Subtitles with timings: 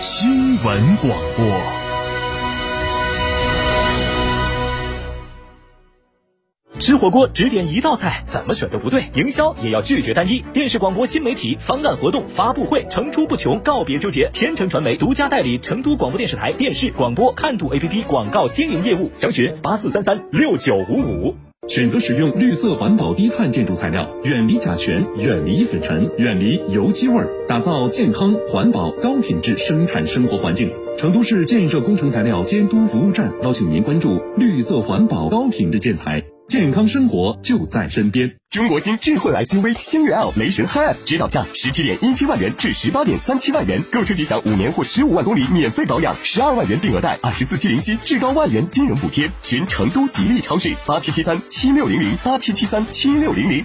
[0.00, 1.46] 新闻广播。
[6.80, 9.04] 吃火锅只点一道菜，怎么选都不对。
[9.14, 10.44] 营销也要拒绝单一。
[10.52, 14.28] 电视广播新媒体方案活动发布会层出不穷，告别纠结。
[14.34, 21.34] 天成传媒独家代理成都广播电视台电视广播看度 APP 广告经营业务，详询八四三三六九五五。
[21.66, 30.70] 选择使用绿色环保低碳建筑材料，远离甲醛，远离粉尘，远离油漆味儿，打造健康、环保、高品质生产生活环境。
[30.96, 36.22] 成都市建设工程材料监督服务站邀请您关注绿色环保、高品质建材。
[36.46, 38.36] 健康生活就在身边。
[38.50, 49.30] 中国新智慧 SUV 星越 L 雷神 Hi，指导价十七点一七万元至十八点三七万元，购车即享五年或十五万公里免费保养，十二万元定额贷，二十四期零息，至高万元金融补贴。
[49.42, 53.64] 寻成都吉利超市八七七三七六零零八七七三七六零零。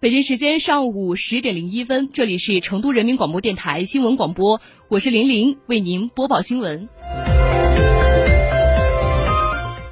[0.00, 6.88] 北京时间上午十点零一分，这里是成都人民广播电台新闻广播，我是玲玲，为您播报新闻。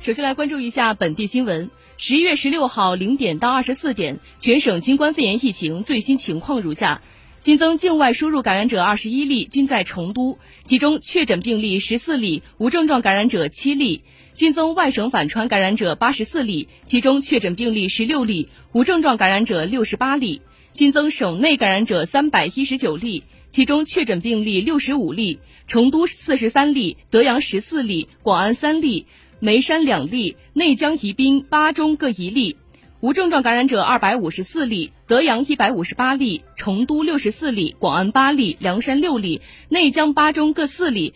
[0.01, 1.71] 首先来关注一下本地新闻。
[1.99, 7.03] 十一月十六号零点到二十四点，全省新冠肺炎疫情最新情况如下：
[7.39, 14.05] 新增境外输入感染者二十一例，均在成都，其中确诊病例十四例，无症状感染者七例。
[14.39, 20.43] 新增外省返川感染者八十四例，其中确诊病例十六例，无症状感染者六十八例。
[20.71, 29.07] 新增省内感染者三百一十九例，其中确诊病例六十五例，成都四十三例，德阳十四例，广安三例，
[29.41, 32.57] 眉山两例，内江宜宾巴中各一例。
[33.01, 41.13] 无症状感染者二百五十四例，德阳一百五十八例，成都六十四例，广安八例，凉山六例，内江巴中各四例。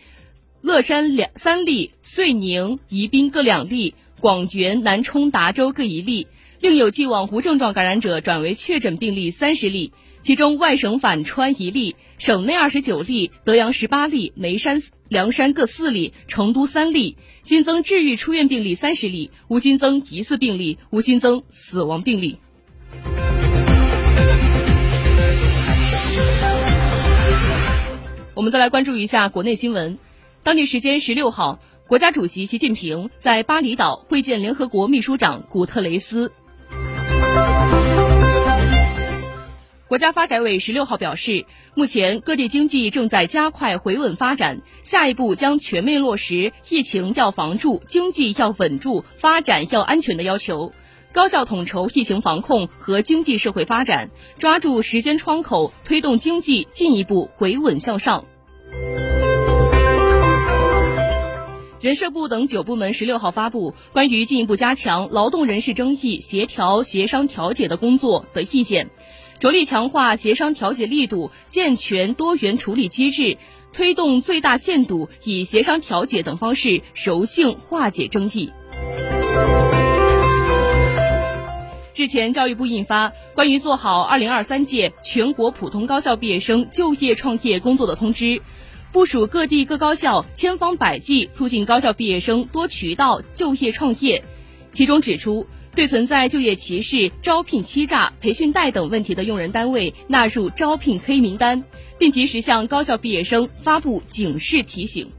[0.63, 6.25] 乐山两三例，遂宁、宜宾各两例，广元、南充、达州各一例，
[6.61, 9.91] 另有既往无症状感染者转为确诊病例三十例，
[10.21, 22.37] 其中外省返川一例，省内二十九例，德阳十八例，眉山、凉山各四例，成都三例，新增治愈出院病例三十例，无新增疑似病例，无新增死亡病例。
[28.33, 29.99] 我们再来关注一下国内新闻。
[30.43, 36.33] 当地时间十六号，国家主席习近平在巴厘岛会见联合国秘书长古特雷斯。
[39.87, 41.45] 国家发改委十六号表示，
[41.75, 50.73] 目前各地经济正在加快回稳发展，下一步将全面落实疫情要防住、经济要稳住、发展要安全的要求，
[51.13, 54.09] 高效统筹疫情防控和经济社会发展，
[54.39, 58.25] 抓住时间窗口，推动经济进一步回稳向上。
[61.83, 68.89] 人社部等九部门十六号发布关于进一步加强劳动人事争议协调协商调解的工作的意见，
[69.37, 73.37] 着力强化协商调解力度，健全多元处理机制，
[73.73, 78.49] 推动最大限度以协商调解等方式柔性化解争议。
[81.95, 88.41] 日前，教育部印发关于做好二零二三届全国普通高校毕业生就业创业工作的通知。
[88.93, 94.23] 部署各地各高校千方百计促进高校毕业生多渠道就业创业，
[94.71, 101.63] 其中指出，对存在就业歧视、招聘欺诈、培训贷等问题的用人单位纳入招聘黑名单，
[101.97, 105.09] 并及时向高校毕业生发布警示提醒。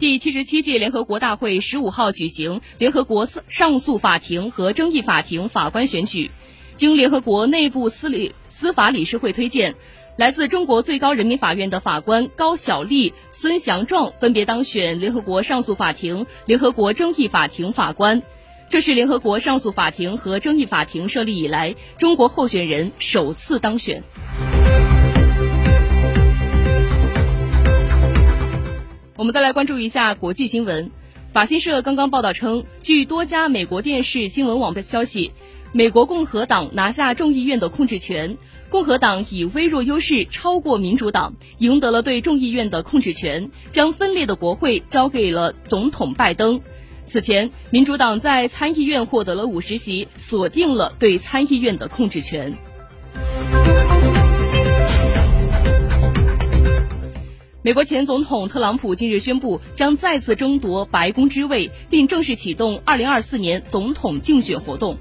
[0.00, 6.32] 第七十七届联合国大会十五号举行联合国上诉法庭和争议法庭法官选举。
[6.82, 9.76] 经联合国内部司理司法理事会推荐，
[10.16, 18.20] 来自中国最高人民法院的法官高晓丽、孙祥壮分别当选联合国上诉法庭、联合国争议法庭法官。
[18.68, 24.02] 这是联合国上诉法庭和争议法庭设立以来，中国候选人首次当选。
[29.16, 30.90] 我们再来关注一下国际新闻。
[31.32, 35.32] 法新社刚刚报道称，据多家美国电视新闻网的消息，
[35.74, 38.36] 美国共和党拿下众议院的控制权，
[38.68, 46.60] 共和党以微弱优势超过民主党，赢得了对众议院的控制权，将分裂的国会交给了总统拜登。
[47.06, 52.54] 此前，民主党在参议院获得了五十席，锁定了对参议院的控制权。
[57.62, 64.98] 美国前总统特朗普近日宣布将再次争夺白宫之位，并正式启动2024年总统竞选活动。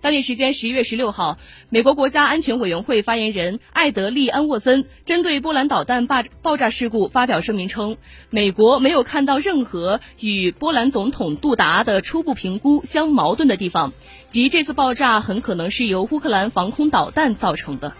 [0.00, 1.36] 当地时间十一月十六号，
[1.68, 7.98] 美国国家安全委员会发言人艾德利安沃森针对波兰导弹爆爆炸事故发表声明称，
[8.30, 13.92] 美国没有看到任何与波兰总统杜达的初步评估相矛盾的地方，
[14.28, 17.92] 即这次爆炸很可能是由乌克兰防空导弹造成的。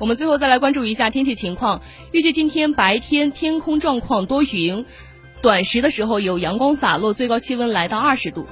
[0.00, 4.86] 我们最后再来关注一下天气情况，预计今天白天天空状况多云，
[5.42, 8.46] 短时的时候有阳光洒落，最高气温来到二十度。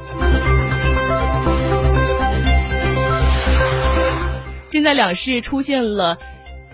[4.67, 6.19] 现在两市出现了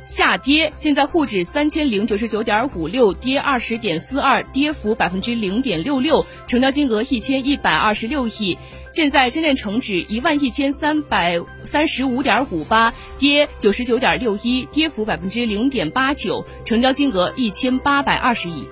[0.05, 8.59] 下跌，现在沪指三千零九十九点五六跌二十点四二，跌幅百分之零点六六，成交金额一千一百二十六亿。
[8.91, 18.69] 现在深圳成指一万一千三百三十五点五八，跌九十九点六一，跌幅百分之零点八九，成交金额一千八百二十亿。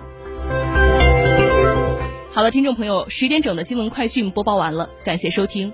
[2.31, 5.73] 好了，听众朋友，十点整的新闻快讯播报完了，感谢收听。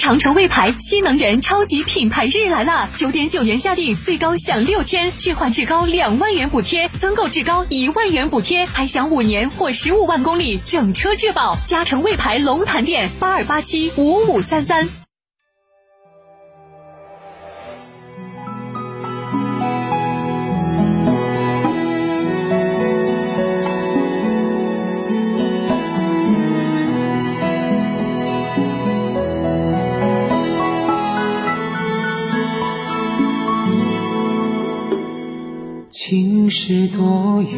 [0.00, 2.88] 长城魏牌新能源超级品牌日来了！
[2.96, 11.58] 九点九元下定，最高享六千，置换至高两万元补贴，增购至高一万元补贴，还享五年或十五万公里整车质保。
[11.66, 14.88] 嘉诚魏牌龙潭店八二八七五五三三。
[36.50, 37.48] 是多云，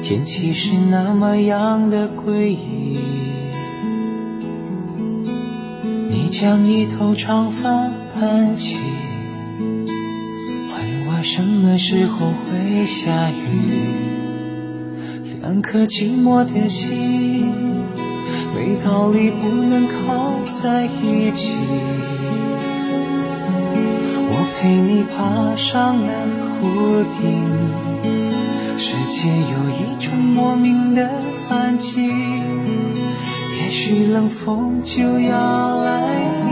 [0.00, 2.96] 天气是那么样的诡异。
[6.08, 8.76] 你将一头长发盘起，
[9.86, 13.34] 问我什么时候会下雨。
[15.40, 17.52] 两颗寂寞的心，
[18.54, 21.56] 没道理不能靠在一起。
[24.60, 26.12] 陪你爬上了。
[26.62, 27.24] 屋顶，
[28.76, 31.10] 世界有一种莫名的
[31.48, 36.06] 安静，也许冷风就要来
[36.44, 36.50] 临。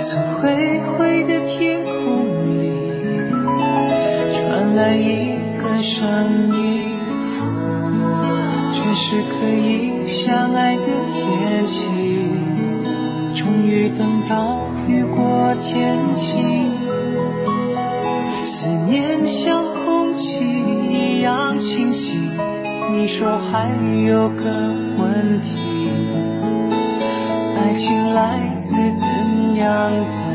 [0.00, 1.92] 从灰灰的天空
[2.58, 2.88] 里
[4.40, 6.96] 传来一个声音，
[8.72, 11.84] 这是可以相爱的天气，
[13.96, 16.70] 等到雨过天晴。
[18.44, 20.44] 思念像空气
[20.90, 22.18] 一样清晰。
[22.92, 23.68] 你说还
[24.04, 24.44] 有个
[24.98, 25.54] 问题，
[27.56, 29.06] 爱情来自怎
[29.56, 30.29] 样的？